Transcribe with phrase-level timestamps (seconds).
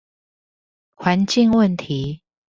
[0.95, 2.23] 環境問題